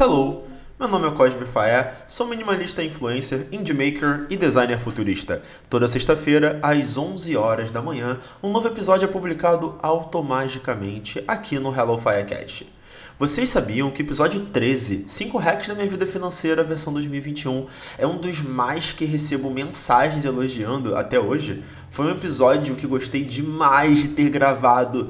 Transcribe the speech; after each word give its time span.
Hello! 0.00 0.44
Meu 0.78 0.86
nome 0.86 1.08
é 1.08 1.10
Cosme 1.10 1.44
Faé, 1.44 1.92
sou 2.06 2.28
minimalista 2.28 2.84
influencer, 2.84 3.48
indie 3.50 3.74
maker 3.74 4.28
e 4.30 4.36
designer 4.36 4.78
futurista. 4.78 5.42
Toda 5.68 5.88
sexta-feira, 5.88 6.60
às 6.62 6.96
11 6.96 7.36
horas 7.36 7.72
da 7.72 7.82
manhã, 7.82 8.16
um 8.40 8.52
novo 8.52 8.68
episódio 8.68 9.06
é 9.06 9.08
publicado 9.08 9.76
automaticamente 9.82 11.24
aqui 11.26 11.58
no 11.58 11.74
Hello 11.74 11.98
Firecast. 11.98 12.64
Vocês 13.18 13.50
sabiam 13.50 13.90
que 13.90 14.00
o 14.00 14.06
episódio 14.06 14.38
13, 14.38 15.02
5 15.08 15.36
hacks 15.36 15.66
da 15.66 15.74
minha 15.74 15.88
vida 15.88 16.06
financeira 16.06 16.62
versão 16.62 16.92
2021, 16.92 17.66
é 17.98 18.06
um 18.06 18.18
dos 18.18 18.40
mais 18.40 18.92
que 18.92 19.04
recebo 19.04 19.50
mensagens 19.50 20.24
elogiando 20.24 20.94
até 20.94 21.18
hoje? 21.18 21.64
Foi 21.90 22.06
um 22.06 22.12
episódio 22.12 22.76
que 22.76 22.86
gostei 22.86 23.24
demais 23.24 23.98
de 23.98 24.08
ter 24.10 24.30
gravado 24.30 25.08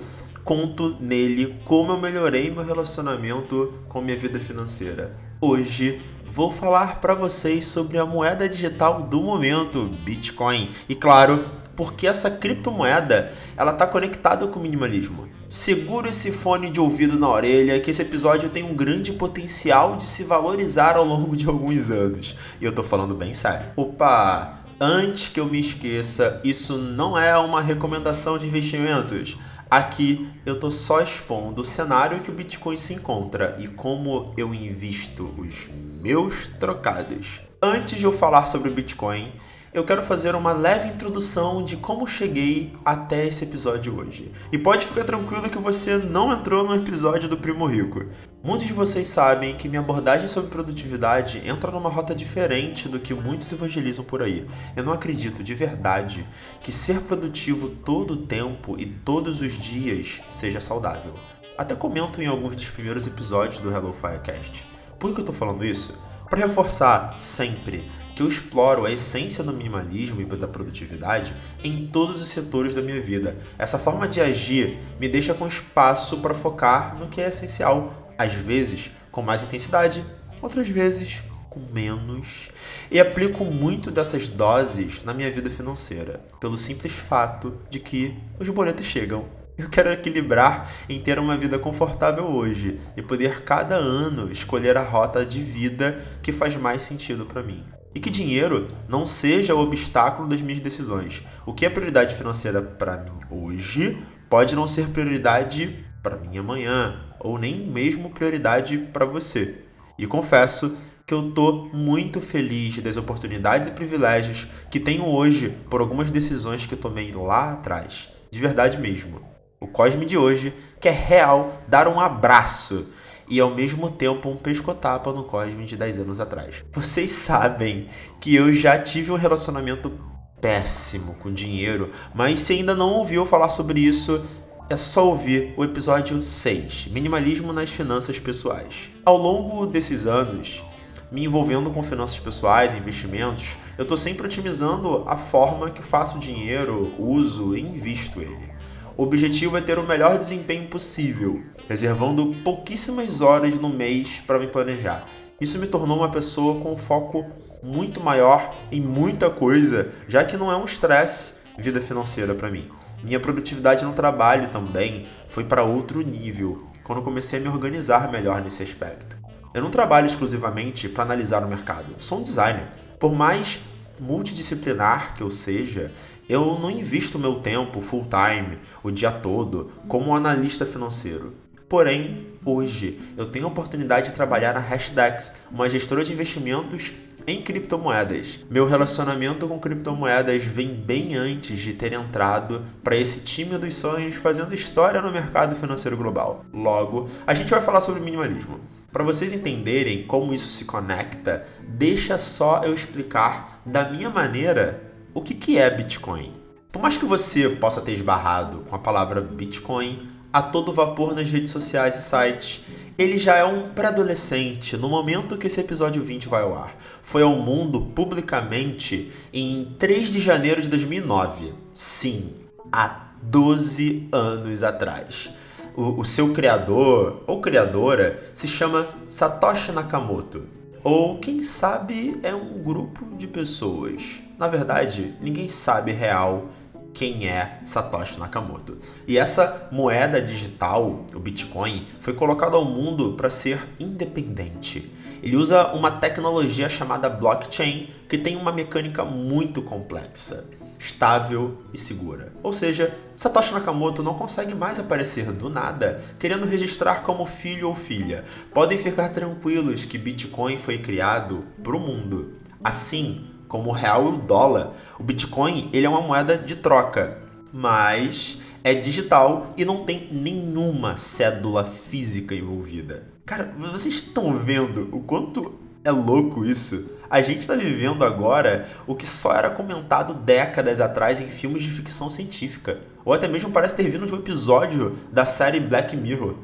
conto 0.48 0.96
nele 0.98 1.60
como 1.62 1.92
eu 1.92 2.00
melhorei 2.00 2.50
meu 2.50 2.64
relacionamento 2.64 3.70
com 3.86 4.00
minha 4.00 4.16
vida 4.16 4.40
financeira. 4.40 5.12
Hoje 5.42 6.00
vou 6.26 6.50
falar 6.50 7.02
para 7.02 7.12
vocês 7.12 7.66
sobre 7.66 7.98
a 7.98 8.06
moeda 8.06 8.48
digital 8.48 9.02
do 9.02 9.20
momento, 9.20 9.90
Bitcoin. 10.06 10.70
E 10.88 10.94
claro, 10.94 11.44
porque 11.76 12.06
essa 12.06 12.30
criptomoeda 12.30 13.30
ela 13.58 13.72
está 13.72 13.86
conectada 13.86 14.46
com 14.46 14.58
o 14.58 14.62
minimalismo. 14.62 15.28
Segura 15.50 16.08
esse 16.08 16.32
fone 16.32 16.70
de 16.70 16.80
ouvido 16.80 17.18
na 17.18 17.28
orelha 17.28 17.78
que 17.78 17.90
esse 17.90 18.00
episódio 18.00 18.48
tem 18.48 18.62
um 18.62 18.74
grande 18.74 19.12
potencial 19.12 19.98
de 19.98 20.06
se 20.06 20.24
valorizar 20.24 20.96
ao 20.96 21.04
longo 21.04 21.36
de 21.36 21.46
alguns 21.46 21.90
anos. 21.90 22.34
E 22.58 22.64
eu 22.64 22.74
tô 22.74 22.82
falando 22.82 23.14
bem 23.14 23.34
sério. 23.34 23.66
Opa, 23.76 24.60
antes 24.80 25.28
que 25.28 25.40
eu 25.40 25.44
me 25.44 25.60
esqueça, 25.60 26.40
isso 26.42 26.78
não 26.78 27.18
é 27.18 27.36
uma 27.36 27.60
recomendação 27.60 28.38
de 28.38 28.46
investimentos. 28.46 29.36
Aqui 29.70 30.30
eu 30.46 30.54
estou 30.54 30.70
só 30.70 31.02
expondo 31.02 31.60
o 31.60 31.64
cenário 31.64 32.20
que 32.20 32.30
o 32.30 32.34
Bitcoin 32.34 32.78
se 32.78 32.94
encontra 32.94 33.54
e 33.58 33.68
como 33.68 34.32
eu 34.34 34.54
invisto 34.54 35.34
os 35.36 35.68
meus 36.00 36.46
trocados. 36.46 37.42
Antes 37.60 37.98
de 37.98 38.04
eu 38.04 38.12
falar 38.12 38.46
sobre 38.46 38.70
o 38.70 38.72
Bitcoin, 38.72 39.30
eu 39.72 39.84
quero 39.84 40.02
fazer 40.02 40.34
uma 40.34 40.52
leve 40.52 40.88
introdução 40.88 41.62
de 41.62 41.76
como 41.76 42.06
cheguei 42.06 42.72
até 42.84 43.26
esse 43.26 43.44
episódio 43.44 43.98
hoje. 43.98 44.32
E 44.50 44.56
pode 44.56 44.86
ficar 44.86 45.04
tranquilo 45.04 45.50
que 45.50 45.58
você 45.58 45.98
não 45.98 46.32
entrou 46.32 46.64
no 46.64 46.74
episódio 46.74 47.28
do 47.28 47.36
Primo 47.36 47.66
Rico. 47.66 48.06
Muitos 48.42 48.66
de 48.66 48.72
vocês 48.72 49.06
sabem 49.08 49.56
que 49.56 49.68
minha 49.68 49.80
abordagem 49.80 50.28
sobre 50.28 50.50
produtividade 50.50 51.42
entra 51.46 51.70
numa 51.70 51.90
rota 51.90 52.14
diferente 52.14 52.88
do 52.88 52.98
que 52.98 53.12
muitos 53.12 53.52
evangelizam 53.52 54.04
por 54.04 54.22
aí. 54.22 54.46
Eu 54.74 54.84
não 54.84 54.92
acredito 54.92 55.44
de 55.44 55.54
verdade 55.54 56.26
que 56.62 56.72
ser 56.72 57.00
produtivo 57.00 57.68
todo 57.68 58.14
o 58.14 58.26
tempo 58.26 58.76
e 58.78 58.86
todos 58.86 59.42
os 59.42 59.52
dias 59.52 60.22
seja 60.30 60.60
saudável. 60.60 61.12
Até 61.58 61.74
comento 61.74 62.22
em 62.22 62.26
alguns 62.26 62.56
dos 62.56 62.70
primeiros 62.70 63.06
episódios 63.06 63.58
do 63.58 63.70
Hello 63.70 63.92
Firecast. 63.92 64.64
Por 64.98 65.12
que 65.12 65.20
eu 65.20 65.24
tô 65.24 65.32
falando 65.32 65.64
isso? 65.64 65.98
Para 66.30 66.40
reforçar 66.40 67.18
sempre 67.18 67.90
que 68.18 68.22
eu 68.22 68.26
exploro 68.26 68.84
a 68.84 68.90
essência 68.90 69.44
do 69.44 69.52
minimalismo 69.52 70.20
e 70.20 70.24
da 70.24 70.48
produtividade 70.48 71.32
em 71.62 71.86
todos 71.86 72.20
os 72.20 72.28
setores 72.28 72.74
da 72.74 72.82
minha 72.82 73.00
vida. 73.00 73.38
Essa 73.56 73.78
forma 73.78 74.08
de 74.08 74.20
agir 74.20 74.76
me 74.98 75.08
deixa 75.08 75.32
com 75.32 75.46
espaço 75.46 76.18
para 76.18 76.34
focar 76.34 76.98
no 76.98 77.06
que 77.06 77.20
é 77.20 77.28
essencial, 77.28 78.12
às 78.18 78.34
vezes 78.34 78.90
com 79.12 79.22
mais 79.22 79.44
intensidade, 79.44 80.04
outras 80.42 80.68
vezes 80.68 81.22
com 81.48 81.60
menos. 81.72 82.48
E 82.90 82.98
aplico 82.98 83.44
muito 83.44 83.88
dessas 83.88 84.28
doses 84.28 85.04
na 85.04 85.14
minha 85.14 85.30
vida 85.30 85.48
financeira, 85.48 86.20
pelo 86.40 86.58
simples 86.58 86.94
fato 86.94 87.54
de 87.70 87.78
que 87.78 88.18
os 88.40 88.48
boletos 88.48 88.84
chegam 88.84 89.26
eu 89.56 89.68
quero 89.68 89.92
equilibrar 89.92 90.70
em 90.88 91.00
ter 91.00 91.18
uma 91.18 91.36
vida 91.36 91.58
confortável 91.58 92.26
hoje 92.26 92.78
e 92.96 93.02
poder 93.02 93.42
cada 93.42 93.74
ano 93.74 94.30
escolher 94.30 94.76
a 94.76 94.82
rota 94.84 95.26
de 95.26 95.40
vida 95.40 96.00
que 96.22 96.32
faz 96.32 96.54
mais 96.54 96.82
sentido 96.82 97.26
para 97.26 97.42
mim. 97.42 97.64
E 97.94 98.00
que 98.00 98.10
dinheiro 98.10 98.68
não 98.88 99.06
seja 99.06 99.54
o 99.54 99.60
obstáculo 99.60 100.28
das 100.28 100.42
minhas 100.42 100.60
decisões. 100.60 101.24
O 101.46 101.52
que 101.52 101.66
é 101.66 101.70
prioridade 101.70 102.14
financeira 102.14 102.60
para 102.62 102.96
mim 102.98 103.18
hoje 103.30 103.98
pode 104.28 104.54
não 104.54 104.66
ser 104.66 104.88
prioridade 104.88 105.84
para 106.02 106.16
mim 106.16 106.38
amanhã, 106.38 107.00
ou 107.18 107.38
nem 107.38 107.66
mesmo 107.66 108.10
prioridade 108.10 108.78
para 108.92 109.04
você. 109.04 109.64
E 109.98 110.06
confesso 110.06 110.76
que 111.06 111.14
eu 111.14 111.30
tô 111.32 111.70
muito 111.72 112.20
feliz 112.20 112.78
das 112.78 112.96
oportunidades 112.96 113.68
e 113.68 113.72
privilégios 113.72 114.46
que 114.70 114.78
tenho 114.78 115.06
hoje 115.06 115.48
por 115.70 115.80
algumas 115.80 116.10
decisões 116.10 116.66
que 116.66 116.76
tomei 116.76 117.12
lá 117.12 117.54
atrás. 117.54 118.10
De 118.30 118.38
verdade 118.38 118.76
mesmo. 118.76 119.22
O 119.58 119.66
Cosme 119.66 120.04
de 120.04 120.16
hoje 120.16 120.52
quer 120.78 120.92
real 120.92 121.62
dar 121.66 121.88
um 121.88 121.98
abraço 121.98 122.92
e 123.28 123.40
ao 123.40 123.50
mesmo 123.50 123.90
tempo 123.90 124.28
um 124.28 124.36
pescotapa 124.36 125.12
no 125.12 125.24
Cosme 125.24 125.64
de 125.64 125.76
10 125.76 126.00
anos 126.00 126.20
atrás. 126.20 126.64
Vocês 126.72 127.10
sabem 127.10 127.88
que 128.20 128.34
eu 128.34 128.52
já 128.52 128.78
tive 128.78 129.12
um 129.12 129.16
relacionamento 129.16 129.92
péssimo 130.40 131.14
com 131.14 131.32
dinheiro, 131.32 131.90
mas 132.14 132.38
se 132.38 132.52
ainda 132.52 132.74
não 132.74 132.92
ouviu 132.92 133.26
falar 133.26 133.50
sobre 133.50 133.80
isso, 133.80 134.24
é 134.70 134.76
só 134.76 135.06
ouvir 135.06 135.54
o 135.56 135.64
episódio 135.64 136.22
6, 136.22 136.88
Minimalismo 136.88 137.52
nas 137.52 137.70
Finanças 137.70 138.18
Pessoais. 138.18 138.90
Ao 139.04 139.16
longo 139.16 139.66
desses 139.66 140.06
anos, 140.06 140.62
me 141.10 141.24
envolvendo 141.24 141.70
com 141.70 141.82
finanças 141.82 142.18
pessoais, 142.18 142.74
investimentos, 142.74 143.56
eu 143.78 143.82
estou 143.82 143.96
sempre 143.96 144.26
otimizando 144.26 145.04
a 145.06 145.16
forma 145.16 145.70
que 145.70 145.82
faço 145.82 146.18
dinheiro, 146.18 146.92
uso 146.98 147.56
e 147.56 147.60
invisto 147.60 148.20
ele. 148.20 148.57
O 148.98 149.04
objetivo 149.04 149.56
é 149.56 149.60
ter 149.60 149.78
o 149.78 149.86
melhor 149.86 150.18
desempenho 150.18 150.66
possível, 150.66 151.40
reservando 151.68 152.34
pouquíssimas 152.42 153.20
horas 153.20 153.54
no 153.54 153.68
mês 153.68 154.20
para 154.26 154.40
me 154.40 154.48
planejar. 154.48 155.06
Isso 155.40 155.56
me 155.56 155.68
tornou 155.68 155.98
uma 155.98 156.10
pessoa 156.10 156.60
com 156.60 156.76
foco 156.76 157.24
muito 157.62 158.00
maior 158.00 158.56
em 158.72 158.80
muita 158.80 159.30
coisa, 159.30 159.92
já 160.08 160.24
que 160.24 160.36
não 160.36 160.50
é 160.50 160.56
um 160.56 160.64
estresse 160.64 161.34
vida 161.56 161.80
financeira 161.80 162.34
para 162.34 162.50
mim. 162.50 162.68
Minha 163.00 163.20
produtividade 163.20 163.84
no 163.84 163.92
trabalho 163.92 164.48
também 164.48 165.06
foi 165.28 165.44
para 165.44 165.62
outro 165.62 166.02
nível 166.02 166.66
quando 166.82 167.00
comecei 167.00 167.38
a 167.38 167.42
me 167.42 167.48
organizar 167.48 168.10
melhor 168.10 168.42
nesse 168.42 168.64
aspecto. 168.64 169.16
Eu 169.54 169.62
não 169.62 169.70
trabalho 169.70 170.08
exclusivamente 170.08 170.88
para 170.88 171.04
analisar 171.04 171.44
o 171.44 171.48
mercado, 171.48 171.94
sou 172.00 172.18
um 172.18 172.22
designer. 172.24 172.66
Por 172.98 173.14
mais 173.14 173.60
multidisciplinar 174.00 175.14
que 175.14 175.22
eu 175.22 175.30
seja, 175.30 175.92
eu 176.28 176.58
não 176.60 176.70
invisto 176.70 177.18
meu 177.18 177.36
tempo 177.36 177.80
full 177.80 178.06
time, 178.06 178.58
o 178.82 178.90
dia 178.90 179.10
todo, 179.10 179.70
como 179.88 180.14
analista 180.14 180.66
financeiro. 180.66 181.34
Porém, 181.68 182.26
hoje 182.44 182.98
eu 183.16 183.26
tenho 183.26 183.44
a 183.44 183.48
oportunidade 183.48 184.08
de 184.08 184.14
trabalhar 184.14 184.54
na 184.54 184.60
Hashdex, 184.60 185.34
uma 185.50 185.68
gestora 185.68 186.02
de 186.02 186.12
investimentos 186.12 186.92
em 187.26 187.42
criptomoedas. 187.42 188.40
Meu 188.50 188.66
relacionamento 188.66 189.46
com 189.46 189.58
criptomoedas 189.58 190.44
vem 190.44 190.74
bem 190.74 191.14
antes 191.14 191.58
de 191.58 191.74
ter 191.74 191.92
entrado 191.92 192.64
para 192.82 192.96
esse 192.96 193.20
time 193.20 193.58
dos 193.58 193.74
sonhos 193.74 194.16
fazendo 194.16 194.54
história 194.54 195.02
no 195.02 195.12
mercado 195.12 195.54
financeiro 195.54 195.96
global. 195.96 196.42
Logo, 196.52 197.08
a 197.26 197.34
gente 197.34 197.50
vai 197.50 197.60
falar 197.60 197.82
sobre 197.82 198.00
minimalismo. 198.00 198.58
Para 198.90 199.04
vocês 199.04 199.34
entenderem 199.34 200.06
como 200.06 200.32
isso 200.32 200.48
se 200.48 200.64
conecta, 200.64 201.44
deixa 201.62 202.16
só 202.16 202.62
eu 202.64 202.72
explicar 202.72 203.60
da 203.64 203.90
minha 203.90 204.08
maneira 204.08 204.82
o 205.12 205.20
que, 205.20 205.34
que 205.34 205.58
é 205.58 205.68
Bitcoin. 205.68 206.32
Por 206.72 206.80
mais 206.80 206.96
que 206.96 207.04
você 207.04 207.50
possa 207.50 207.82
ter 207.82 207.92
esbarrado 207.92 208.64
com 208.66 208.74
a 208.74 208.78
palavra 208.78 209.20
Bitcoin 209.20 210.08
a 210.32 210.40
todo 210.40 210.72
vapor 210.72 211.14
nas 211.14 211.30
redes 211.30 211.50
sociais 211.50 211.96
e 211.96 212.02
sites, 212.02 212.62
ele 212.96 213.18
já 213.18 213.36
é 213.36 213.44
um 213.44 213.68
pré-adolescente 213.68 214.74
no 214.78 214.88
momento 214.88 215.36
que 215.36 215.48
esse 215.48 215.60
episódio 215.60 216.02
20 216.02 216.26
vai 216.26 216.42
ao 216.42 216.56
ar. 216.56 216.74
Foi 217.02 217.22
ao 217.22 217.36
mundo 217.36 217.82
publicamente 217.94 219.12
em 219.30 219.76
3 219.78 220.08
de 220.08 220.18
janeiro 220.18 220.62
de 220.62 220.68
2009. 220.68 221.52
Sim, 221.74 222.32
há 222.72 223.08
12 223.22 224.08
anos 224.10 224.62
atrás 224.62 225.30
o, 225.76 226.00
o 226.00 226.04
seu 226.04 226.32
criador 226.32 227.22
ou 227.26 227.40
criadora 227.40 228.22
se 228.34 228.46
chama 228.48 228.88
Satoshi 229.08 229.72
Nakamoto. 229.72 230.44
Ou 230.82 231.18
quem 231.18 231.42
sabe 231.42 232.18
é 232.22 232.34
um 232.34 232.62
grupo 232.62 233.04
de 233.16 233.26
pessoas. 233.26 234.20
Na 234.38 234.48
verdade, 234.48 235.14
ninguém 235.20 235.48
sabe 235.48 235.92
real 235.92 236.46
quem 236.94 237.28
é 237.28 237.60
Satoshi 237.64 238.18
Nakamoto. 238.18 238.78
E 239.06 239.18
essa 239.18 239.68
moeda 239.70 240.20
digital, 240.20 241.04
o 241.14 241.18
Bitcoin, 241.18 241.86
foi 242.00 242.12
colocado 242.12 242.56
ao 242.56 242.64
mundo 242.64 243.12
para 243.12 243.30
ser 243.30 243.60
independente. 243.78 244.92
Ele 245.22 245.36
usa 245.36 245.72
uma 245.72 245.90
tecnologia 245.90 246.68
chamada 246.68 247.08
blockchain 247.08 247.88
que 248.08 248.16
tem 248.16 248.36
uma 248.36 248.52
mecânica 248.52 249.04
muito 249.04 249.60
complexa 249.62 250.48
estável 250.78 251.58
e 251.72 251.78
segura. 251.78 252.32
Ou 252.42 252.52
seja, 252.52 252.96
Satoshi 253.16 253.52
Nakamoto 253.52 254.02
não 254.02 254.14
consegue 254.14 254.54
mais 254.54 254.78
aparecer 254.78 255.32
do 255.32 255.50
nada 255.50 256.02
querendo 256.18 256.46
registrar 256.46 257.02
como 257.02 257.26
filho 257.26 257.68
ou 257.68 257.74
filha. 257.74 258.24
Podem 258.54 258.78
ficar 258.78 259.08
tranquilos 259.08 259.84
que 259.84 259.98
Bitcoin 259.98 260.56
foi 260.56 260.78
criado 260.78 261.44
para 261.62 261.76
o 261.76 261.80
mundo. 261.80 262.34
Assim 262.62 263.26
como 263.48 263.70
o 263.70 263.72
real 263.72 264.04
e 264.04 264.14
o 264.14 264.18
dólar, 264.18 264.74
o 264.98 265.02
Bitcoin 265.02 265.70
ele 265.72 265.86
é 265.86 265.88
uma 265.88 266.02
moeda 266.02 266.36
de 266.36 266.56
troca, 266.56 267.18
mas 267.52 268.40
é 268.62 268.74
digital 268.74 269.48
e 269.56 269.64
não 269.64 269.84
tem 269.84 270.08
nenhuma 270.12 270.96
cédula 270.96 271.64
física 271.64 272.34
envolvida. 272.34 273.06
Cara, 273.24 273.52
vocês 273.58 273.94
estão 273.94 274.32
vendo 274.32 274.88
o 274.92 275.00
quanto 275.00 275.54
é 275.84 275.90
louco 275.90 276.44
isso? 276.44 276.97
A 277.10 277.22
gente 277.22 277.40
está 277.40 277.54
vivendo 277.54 278.04
agora 278.04 278.68
o 278.86 278.94
que 278.94 279.06
só 279.06 279.34
era 279.34 279.48
comentado 279.48 280.12
décadas 280.12 280.78
atrás 280.78 281.18
em 281.18 281.26
filmes 281.26 281.62
de 281.62 281.70
ficção 281.70 282.10
científica. 282.10 282.80
Ou 283.02 283.14
até 283.14 283.26
mesmo 283.26 283.50
parece 283.50 283.74
ter 283.74 283.88
vindo 283.88 284.04
de 284.04 284.14
um 284.14 284.18
episódio 284.18 284.94
da 285.10 285.24
série 285.24 285.58
Black 285.58 285.96
Mirror. 285.96 286.34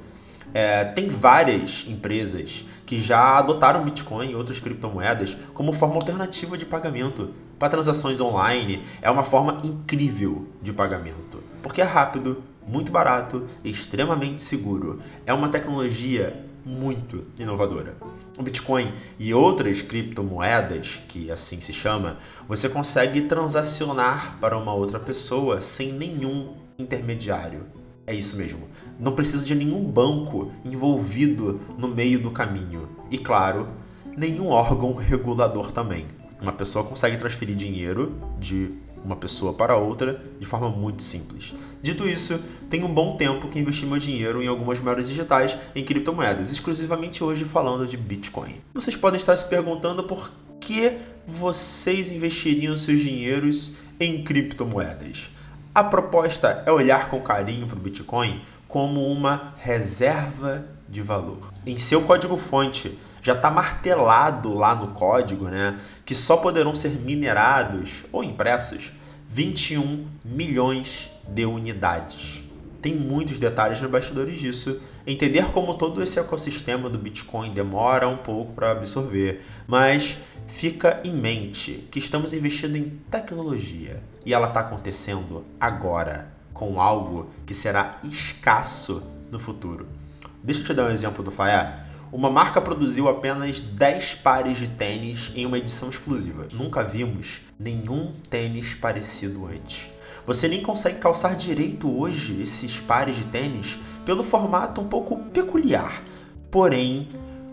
É, 0.55 0.85
tem 0.85 1.09
várias 1.09 1.85
empresas 1.87 2.65
que 2.87 3.01
já 3.01 3.39
adotaram 3.39 3.85
Bitcoin 3.85 4.31
e 4.31 4.35
outras 4.35 4.59
criptomoedas 4.59 5.37
como 5.53 5.73
forma 5.73 5.97
alternativa 5.97 6.57
de 6.57 6.65
pagamento. 6.65 7.31
Para 7.59 7.69
transações 7.69 8.21
online, 8.21 8.83
é 9.03 9.11
uma 9.11 9.23
forma 9.23 9.61
incrível 9.65 10.47
de 10.63 10.73
pagamento, 10.73 11.43
porque 11.63 11.81
é 11.81 11.85
rápido, 11.85 12.43
muito 12.67 12.91
barato 12.91 13.45
e 13.63 13.71
extremamente 13.71 14.43
seguro. 14.43 15.01
É 15.27 15.33
uma 15.33 15.49
tecnologia 15.49 16.45
muito 16.65 17.25
inovadora. 17.39 17.97
O 18.39 18.43
Bitcoin 18.43 18.93
e 19.19 19.35
outras 19.35 19.83
criptomoedas, 19.83 21.03
que 21.09 21.31
assim 21.31 21.61
se 21.61 21.73
chama, 21.73 22.19
você 22.49 22.69
consegue 22.69 23.23
transacionar 23.23 24.39
para 24.41 24.57
uma 24.57 24.73
outra 24.73 24.99
pessoa 24.99 25.61
sem 25.61 25.93
nenhum 25.93 26.55
intermediário. 26.79 27.67
É 28.07 28.15
isso 28.15 28.37
mesmo. 28.37 28.69
Não 28.99 29.13
precisa 29.13 29.45
de 29.45 29.55
nenhum 29.55 29.85
banco 29.85 30.53
envolvido 30.65 31.61
no 31.79 31.89
meio 31.89 32.21
do 32.21 32.31
caminho. 32.31 32.89
E 33.11 33.19
claro, 33.19 33.69
nenhum 34.17 34.49
órgão 34.49 34.95
regulador 34.97 35.73
também. 35.73 36.07
Uma 36.41 36.53
pessoa 36.53 36.85
consegue 36.85 37.17
transferir 37.17 37.57
dinheiro 37.57 38.21
de 38.39 38.75
uma 39.05 39.17
pessoa 39.17 39.53
para 39.53 39.77
outra 39.77 40.21
de 40.41 40.47
forma 40.47 40.69
muito 40.69 41.03
simples. 41.03 41.55
Dito 41.83 42.09
isso, 42.09 42.41
tem 42.71 42.83
um 42.83 42.93
bom 42.93 43.17
tempo 43.17 43.49
que 43.49 43.59
investi 43.59 43.85
meu 43.85 43.99
dinheiro 43.99 44.43
em 44.43 44.47
algumas 44.47 44.81
moedas 44.81 45.09
digitais 45.09 45.56
em 45.75 45.85
criptomoedas, 45.85 46.51
exclusivamente 46.51 47.23
hoje 47.23 47.45
falando 47.45 47.87
de 47.87 47.97
Bitcoin. 47.97 48.61
Vocês 48.73 48.97
podem 48.97 49.19
estar 49.19 49.37
se 49.37 49.47
perguntando 49.47 50.05
por 50.05 50.33
que 50.59 50.93
vocês 51.27 52.11
investiriam 52.11 52.77
seus 52.77 53.01
dinheiros 53.01 53.75
em 54.01 54.25
criptomoedas. 54.25 55.31
A 55.75 55.85
proposta 55.85 56.62
é 56.67 56.73
olhar 56.73 57.11
com 57.11 57.21
carinho 57.21 57.67
para 57.67 57.77
o 57.77 57.81
Bitcoin 57.81 58.41
como 58.69 59.06
uma 59.06 59.55
reserva 59.56 60.67
de 60.94 61.02
valor. 61.02 61.52
Em 61.67 61.76
seu 61.76 62.02
código-fonte, 62.02 62.96
já 63.20 63.32
está 63.32 63.50
martelado 63.50 64.55
lá 64.55 64.75
no 64.75 64.88
código, 64.88 65.49
né, 65.49 65.79
que 66.06 66.14
só 66.14 66.37
poderão 66.37 66.75
ser 66.75 66.91
minerados 67.00 68.05
ou 68.12 68.23
impressos 68.23 68.93
21 69.29 70.06
milhões 70.25 71.11
de 71.26 71.44
unidades. 71.44 72.44
Tem 72.81 72.94
muitos 72.94 73.38
detalhes 73.38 73.81
nos 73.81 73.91
bastidores 73.91 74.38
disso. 74.38 74.79
Entender 75.06 75.46
como 75.46 75.75
todo 75.75 76.02
esse 76.02 76.20
ecossistema 76.20 76.88
do 76.88 76.99
Bitcoin 76.99 77.50
demora 77.50 78.06
um 78.06 78.19
pouco 78.19 78.52
para 78.52 78.70
absorver, 78.70 79.43
mas 79.67 80.19
fica 80.46 81.00
em 81.02 81.12
mente 81.12 81.88
que 81.91 81.99
estamos 81.99 82.35
investindo 82.35 82.76
em 82.76 82.91
tecnologia 83.11 84.02
e 84.25 84.35
ela 84.35 84.49
está 84.49 84.61
acontecendo 84.61 85.44
agora 85.58 86.32
com 86.52 86.81
algo 86.81 87.31
que 87.46 87.55
será 87.55 87.99
escasso 88.05 89.02
no 89.31 89.41
futuro. 89.41 90.04
Deixa 90.44 90.61
eu 90.61 90.64
te 90.67 90.75
dar 90.75 90.85
um 90.85 90.91
exemplo 90.91 91.25
do 91.25 91.31
Fayá 91.32 91.85
uma 92.14 92.31
marca 92.31 92.61
produziu 92.61 93.08
apenas 93.08 93.58
10 93.58 94.14
pares 94.17 94.58
de 94.58 94.69
tênis 94.69 95.32
em 95.35 95.44
uma 95.44 95.58
edição 95.58 95.88
exclusiva. 95.88 96.46
Nunca 96.52 96.85
vimos 96.85 97.41
nenhum 97.58 98.12
tênis 98.31 98.73
parecido 98.73 99.46
antes. 99.46 99.91
Você 100.25 100.46
nem 100.46 100.62
consegue 100.62 101.00
calçar 101.00 101.35
direito 101.35 101.91
hoje 101.91 102.41
esses 102.41 102.79
pares 102.79 103.17
de 103.17 103.25
tênis 103.25 103.81
pelo 104.05 104.23
formato 104.23 104.81
um 104.81 104.87
pouco 104.87 105.17
peculiar. 105.32 106.05
Porém, 106.52 107.08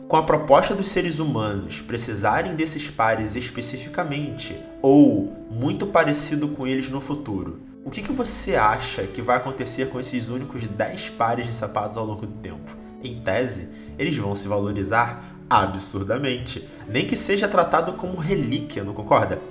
com 0.07 0.15
a 0.15 0.21
proposta 0.21 0.75
dos 0.75 0.89
seres 0.89 1.17
humanos 1.17 1.81
precisarem 1.81 2.53
desses 2.53 2.87
pares 2.87 3.35
especificamente, 3.35 4.55
ou 4.79 5.47
muito 5.49 5.87
parecido 5.87 6.49
com 6.49 6.67
eles 6.67 6.87
no 6.87 7.01
futuro, 7.01 7.61
o 7.83 7.89
que, 7.89 8.03
que 8.03 8.11
você 8.11 8.55
acha 8.55 9.07
que 9.07 9.23
vai 9.23 9.37
acontecer 9.37 9.89
com 9.89 9.99
esses 9.99 10.27
únicos 10.27 10.67
10 10.67 11.09
pares 11.09 11.47
de 11.47 11.53
sapatos 11.53 11.97
ao 11.97 12.05
longo 12.05 12.27
do 12.27 12.33
tempo? 12.33 12.80
Em 13.03 13.15
tese, 13.15 13.67
eles 13.97 14.15
vão 14.15 14.35
se 14.35 14.47
valorizar 14.47 15.35
absurdamente, 15.49 16.67
nem 16.87 17.05
que 17.05 17.17
seja 17.17 17.47
tratado 17.47 17.93
como 17.93 18.17
relíquia, 18.17 18.83
não 18.83 18.93
concorda? 18.93 19.41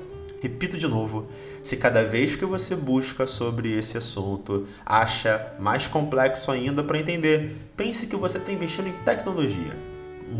Repito 0.41 0.79
de 0.79 0.89
novo, 0.89 1.27
se 1.63 1.77
cada 1.77 2.03
vez 2.03 2.35
que 2.35 2.47
você 2.47 2.75
busca 2.75 3.27
sobre 3.27 3.77
esse 3.77 3.99
assunto 3.99 4.67
acha 4.87 5.53
mais 5.59 5.87
complexo 5.87 6.51
ainda 6.51 6.83
para 6.83 6.99
entender, 6.99 7.55
pense 7.77 8.07
que 8.07 8.17
você 8.17 8.39
está 8.39 8.51
investindo 8.51 8.89
em 8.89 9.05
tecnologia. 9.05 9.77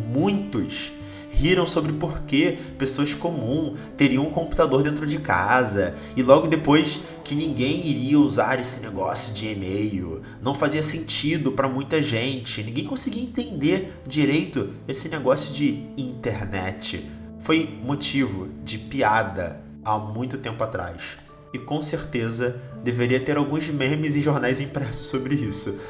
Muitos 0.09 0.93
riram 1.31 1.65
sobre 1.65 1.93
por 1.93 2.23
que 2.23 2.59
pessoas 2.77 3.15
comuns 3.15 3.79
teriam 3.97 4.27
um 4.27 4.31
computador 4.31 4.83
dentro 4.83 5.07
de 5.07 5.19
casa 5.19 5.95
e 6.17 6.23
logo 6.23 6.47
depois 6.47 7.01
que 7.25 7.35
ninguém 7.35 7.87
iria 7.87 8.19
usar 8.19 8.61
esse 8.61 8.81
negócio 8.81 9.33
de 9.33 9.49
e-mail. 9.49 10.21
Não 10.43 10.53
fazia 10.53 10.83
sentido 10.83 11.53
para 11.53 11.69
muita 11.69 12.03
gente, 12.03 12.63
ninguém 12.63 12.85
conseguia 12.85 13.23
entender 13.23 13.95
direito 14.07 14.71
esse 14.87 15.09
negócio 15.09 15.53
de 15.55 15.87
internet. 15.97 17.09
Foi 17.39 17.79
motivo 17.83 18.49
de 18.65 18.77
piada 18.77 19.63
há 19.85 19.97
muito 19.97 20.37
tempo 20.37 20.63
atrás. 20.63 21.17
E 21.53 21.59
com 21.59 21.83
certeza 21.83 22.61
deveria 22.85 23.19
ter 23.19 23.37
alguns 23.37 23.69
memes 23.69 24.15
e 24.15 24.23
jornais 24.23 24.61
impressos 24.61 25.07
sobre 25.07 25.35
isso. 25.35 25.81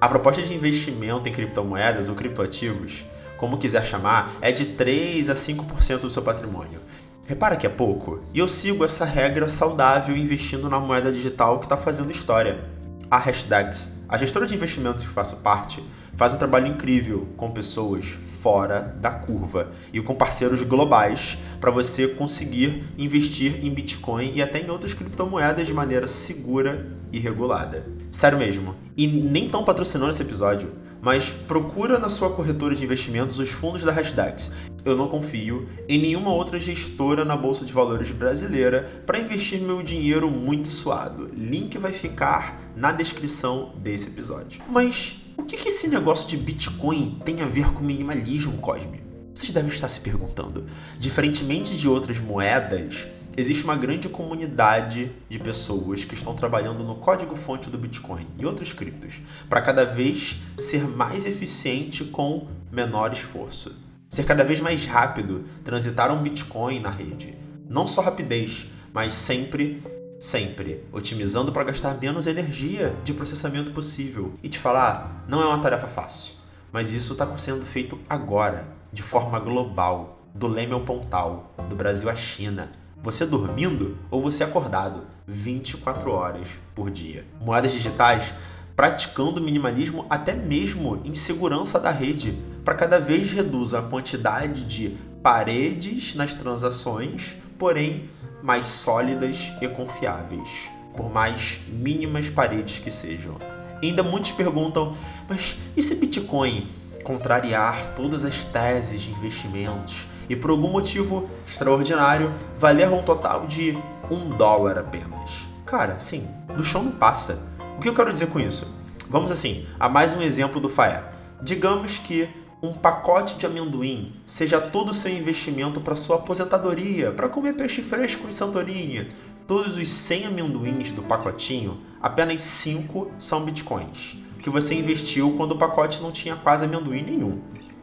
A 0.00 0.08
proposta 0.08 0.40
de 0.40 0.54
investimento 0.54 1.28
em 1.28 1.32
criptomoedas 1.32 2.08
ou 2.08 2.14
criptoativos 2.14 3.04
como 3.40 3.56
quiser 3.56 3.82
chamar, 3.86 4.36
é 4.42 4.52
de 4.52 4.66
3 4.66 5.30
a 5.30 5.32
5% 5.32 6.00
do 6.00 6.10
seu 6.10 6.20
patrimônio. 6.20 6.78
Repara 7.24 7.56
que 7.56 7.66
é 7.66 7.70
pouco, 7.70 8.20
e 8.34 8.38
eu 8.38 8.46
sigo 8.46 8.84
essa 8.84 9.06
regra 9.06 9.48
saudável 9.48 10.14
investindo 10.14 10.68
na 10.68 10.78
moeda 10.78 11.10
digital 11.10 11.58
que 11.58 11.64
está 11.64 11.74
fazendo 11.74 12.10
história. 12.10 12.62
A 13.10 13.16
Hashtags, 13.16 13.88
a 14.06 14.18
gestora 14.18 14.46
de 14.46 14.54
investimentos 14.54 15.06
que 15.06 15.10
faço 15.10 15.38
parte, 15.38 15.82
faz 16.16 16.34
um 16.34 16.36
trabalho 16.36 16.66
incrível 16.66 17.28
com 17.38 17.50
pessoas 17.50 18.04
fora 18.04 18.94
da 19.00 19.10
curva 19.10 19.70
e 19.90 20.02
com 20.02 20.14
parceiros 20.14 20.62
globais 20.62 21.38
para 21.58 21.70
você 21.70 22.08
conseguir 22.08 22.84
investir 22.98 23.64
em 23.64 23.72
Bitcoin 23.72 24.32
e 24.34 24.42
até 24.42 24.60
em 24.60 24.68
outras 24.68 24.92
criptomoedas 24.92 25.66
de 25.66 25.72
maneira 25.72 26.06
segura 26.06 26.92
e 27.10 27.18
regulada. 27.18 27.86
Sério 28.10 28.36
mesmo. 28.36 28.74
E 28.94 29.06
nem 29.06 29.48
tão 29.48 29.64
patrocinando 29.64 30.10
esse 30.10 30.20
episódio, 30.20 30.72
mas 31.00 31.30
procura 31.30 31.98
na 31.98 32.08
sua 32.08 32.30
corretora 32.30 32.74
de 32.74 32.84
investimentos 32.84 33.38
os 33.38 33.50
fundos 33.50 33.82
da 33.82 33.92
Hashdax. 33.92 34.52
Eu 34.84 34.96
não 34.96 35.08
confio 35.08 35.68
em 35.88 36.00
nenhuma 36.00 36.32
outra 36.32 36.58
gestora 36.58 37.24
na 37.24 37.36
bolsa 37.36 37.64
de 37.64 37.72
valores 37.72 38.10
brasileira 38.10 39.02
para 39.04 39.18
investir 39.18 39.60
meu 39.60 39.82
dinheiro 39.82 40.30
muito 40.30 40.70
suado. 40.70 41.30
Link 41.36 41.76
vai 41.78 41.92
ficar 41.92 42.72
na 42.74 42.90
descrição 42.92 43.72
desse 43.76 44.08
episódio. 44.08 44.62
Mas 44.68 45.16
o 45.36 45.42
que, 45.42 45.56
que 45.56 45.68
esse 45.68 45.88
negócio 45.88 46.28
de 46.28 46.36
Bitcoin 46.36 47.18
tem 47.24 47.42
a 47.42 47.46
ver 47.46 47.72
com 47.72 47.82
minimalismo, 47.82 48.58
Cosme? 48.58 49.02
Vocês 49.34 49.52
devem 49.52 49.70
estar 49.70 49.88
se 49.88 50.00
perguntando. 50.00 50.66
Diferentemente 50.98 51.76
de 51.76 51.88
outras 51.88 52.20
moedas, 52.20 53.06
existe 53.36 53.64
uma 53.64 53.76
grande 53.76 54.08
comunidade 54.08 55.12
de 55.28 55.38
pessoas 55.38 56.04
que 56.04 56.14
estão 56.14 56.34
trabalhando 56.34 56.82
no 56.82 56.96
código-fonte 56.96 57.70
do 57.70 57.78
Bitcoin 57.78 58.26
e 58.38 58.44
outros 58.44 58.72
criptos 58.72 59.20
para 59.48 59.62
cada 59.62 59.84
vez 59.84 60.36
ser 60.58 60.86
mais 60.86 61.26
eficiente 61.26 62.04
com 62.04 62.48
menor 62.70 63.12
esforço. 63.12 63.76
Ser 64.08 64.24
cada 64.24 64.44
vez 64.44 64.60
mais 64.60 64.86
rápido 64.86 65.44
transitar 65.64 66.12
um 66.12 66.22
Bitcoin 66.22 66.80
na 66.80 66.90
rede. 66.90 67.36
Não 67.68 67.86
só 67.86 68.00
rapidez, 68.00 68.66
mas 68.92 69.12
sempre, 69.12 69.82
sempre 70.18 70.84
otimizando 70.92 71.52
para 71.52 71.64
gastar 71.64 71.96
menos 72.00 72.26
energia 72.26 72.94
de 73.04 73.14
processamento 73.14 73.70
possível. 73.70 74.34
E 74.42 74.48
te 74.48 74.58
falar, 74.58 75.24
não 75.28 75.40
é 75.40 75.46
uma 75.46 75.60
tarefa 75.60 75.86
fácil, 75.86 76.34
mas 76.72 76.92
isso 76.92 77.12
está 77.12 77.38
sendo 77.38 77.64
feito 77.64 77.98
agora, 78.08 78.66
de 78.92 79.02
forma 79.02 79.38
global, 79.38 80.20
do 80.34 80.46
Leme 80.46 80.72
ao 80.72 80.80
Pontal, 80.80 81.52
do 81.68 81.76
Brasil 81.76 82.08
à 82.08 82.14
China, 82.14 82.70
você 83.02 83.24
dormindo 83.24 83.96
ou 84.10 84.22
você 84.22 84.44
acordado 84.44 85.04
24 85.26 86.10
horas 86.10 86.48
por 86.74 86.90
dia. 86.90 87.24
Moedas 87.40 87.72
digitais 87.72 88.32
praticando 88.80 89.42
minimalismo 89.42 90.06
até 90.08 90.32
mesmo 90.32 91.02
em 91.04 91.14
segurança 91.14 91.78
da 91.78 91.90
rede, 91.90 92.38
para 92.64 92.74
cada 92.74 92.98
vez 92.98 93.30
reduz 93.30 93.74
a 93.74 93.82
quantidade 93.82 94.64
de 94.64 94.96
paredes 95.22 96.14
nas 96.14 96.32
transações, 96.32 97.36
porém 97.58 98.08
mais 98.42 98.64
sólidas 98.64 99.52
e 99.60 99.68
confiáveis, 99.68 100.70
por 100.96 101.12
mais 101.12 101.60
mínimas 101.68 102.30
paredes 102.30 102.78
que 102.78 102.90
sejam. 102.90 103.36
Ainda 103.82 104.02
muitos 104.02 104.32
perguntam, 104.32 104.96
mas 105.28 105.56
e 105.76 105.82
se 105.82 105.94
Bitcoin 105.94 106.66
contrariar 107.04 107.94
todas 107.94 108.24
as 108.24 108.46
teses 108.46 109.02
de 109.02 109.10
investimentos 109.10 110.06
e 110.30 110.36
por 110.36 110.50
algum 110.50 110.68
motivo 110.68 111.28
extraordinário 111.44 112.32
valer 112.56 112.88
um 112.88 113.02
total 113.02 113.48
de 113.48 113.76
um 114.08 114.30
dólar 114.30 114.78
apenas. 114.78 115.44
Cara, 115.66 115.98
sim, 115.98 116.26
do 116.56 116.62
chão 116.62 116.84
não 116.84 116.92
passa. 116.92 117.42
O 117.76 117.80
que 117.80 117.88
eu 117.88 117.94
quero 117.94 118.12
dizer 118.12 118.28
com 118.28 118.38
isso? 118.38 118.72
Vamos 119.08 119.32
assim, 119.32 119.66
a 119.78 119.88
mais 119.88 120.12
um 120.12 120.22
exemplo 120.22 120.60
do 120.60 120.68
FAE. 120.68 121.02
Digamos 121.42 121.98
que 121.98 122.28
um 122.62 122.72
pacote 122.72 123.36
de 123.36 123.44
amendoim 123.44 124.12
seja 124.24 124.60
todo 124.60 124.90
o 124.90 124.94
seu 124.94 125.10
investimento 125.10 125.80
para 125.80 125.96
sua 125.96 126.16
aposentadoria, 126.16 127.10
para 127.10 127.28
comer 127.28 127.54
peixe 127.54 127.82
fresco 127.82 128.28
em 128.28 128.32
Santorini. 128.32 129.08
Todos 129.48 129.76
os 129.76 129.88
100 129.88 130.26
amendoins 130.26 130.92
do 130.92 131.02
pacotinho, 131.02 131.80
apenas 132.00 132.40
5 132.42 133.10
são 133.18 133.44
bitcoins, 133.44 134.16
que 134.40 134.48
você 134.48 134.74
investiu 134.74 135.34
quando 135.36 135.52
o 135.52 135.58
pacote 135.58 136.00
não 136.00 136.12
tinha 136.12 136.36
quase 136.36 136.66
amendoim 136.66 137.02
nenhum. 137.02 137.40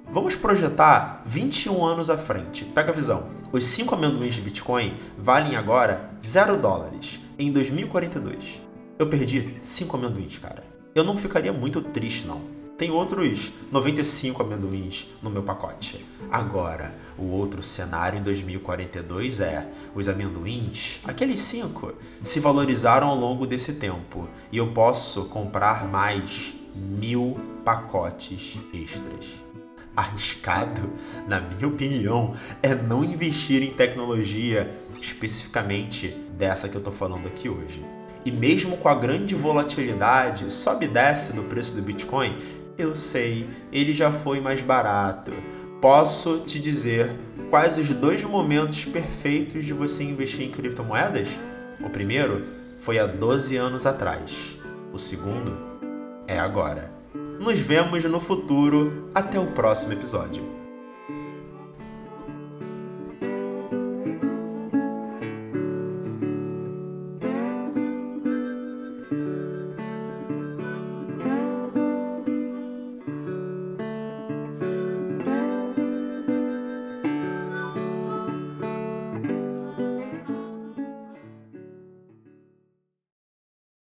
Vamos 0.10 0.38
projetar 0.38 1.22
21 1.26 1.86
anos 1.86 2.10
à 2.10 2.18
frente. 2.18 2.64
Pega 2.64 2.92
a 2.92 2.96
visão. 2.96 3.28
Os 3.52 3.66
5 3.66 3.94
amendoins 3.94 4.36
de 4.36 4.42
Bitcoin 4.42 4.96
valem 5.18 5.58
agora 5.58 6.12
0 6.26 6.58
dólares 6.58 7.20
em 7.38 7.52
2042. 7.52 8.62
Eu 8.98 9.08
perdi 9.08 9.58
5 9.60 9.98
amendoins, 9.98 10.38
cara. 10.38 10.64
Eu 10.96 11.04
não 11.04 11.18
ficaria 11.18 11.52
muito 11.52 11.82
triste, 11.82 12.26
não. 12.26 12.42
Tem 12.78 12.90
outros 12.90 13.52
95 13.70 14.44
amendoins 14.44 15.08
no 15.22 15.30
meu 15.30 15.44
pacote. 15.44 16.06
Agora, 16.32 16.96
o 17.18 17.26
outro 17.26 17.62
cenário 17.62 18.18
em 18.18 18.24
2042 18.24 19.42
é: 19.42 19.68
os 19.94 20.08
amendoins, 20.08 21.02
aqueles 21.04 21.42
5, 21.42 21.94
se 22.24 22.40
valorizaram 22.40 23.08
ao 23.08 23.16
longo 23.16 23.46
desse 23.46 23.74
tempo 23.74 24.30
e 24.52 24.58
eu 24.58 24.72
posso 24.72 25.26
comprar 25.26 25.86
mais 25.86 26.54
mil 26.74 27.36
pacotes 27.66 28.60
extras. 28.72 29.47
Arriscado, 29.98 30.94
na 31.28 31.42
minha 31.42 31.68
opinião, 31.68 32.36
é 32.62 32.76
não 32.76 33.04
investir 33.04 33.64
em 33.64 33.72
tecnologia 33.72 34.72
especificamente 35.02 36.10
dessa 36.38 36.70
que 36.70 36.78
eu 36.78 36.82
tô 36.82 36.92
falando 36.92 37.28
aqui 37.28 37.50
hoje. 37.50 37.84
E 38.24 38.32
mesmo 38.32 38.78
com 38.78 38.90
a 38.90 38.94
grande 38.94 39.34
volatilidade, 39.34 40.54
sobe 40.54 40.86
e 40.86 40.88
desce 40.88 41.34
do 41.34 41.42
preço 41.42 41.74
do 41.74 41.82
Bitcoin, 41.82 42.38
eu 42.78 42.96
sei, 42.96 43.50
ele 43.72 43.92
já 43.92 44.12
foi 44.12 44.40
mais 44.40 44.62
barato. 44.62 45.34
Posso 45.82 46.42
te 46.42 46.60
dizer 46.60 47.12
quais 47.50 47.80
os 47.80 47.90
dois 47.90 48.24
momentos 48.24 48.86
perfeitos 48.86 49.66
de 49.66 49.74
você 49.74 50.04
investir 50.04 50.46
em 50.46 50.52
criptomoedas? 50.52 51.28
O 51.80 51.90
primeiro 51.90 52.46
foi 52.80 53.00
há 53.00 53.08
12 53.08 53.58
anos 53.58 53.84
atrás. 53.88 54.56
O 54.94 55.00
segundo 55.00 55.58
é 56.28 56.38
agora. 56.38 56.97
Nos 57.40 57.60
vemos 57.60 58.04
no 58.04 58.20
futuro. 58.20 59.10
Até 59.14 59.40
o 59.40 59.48
próximo 59.48 59.94
episódio. 59.94 60.67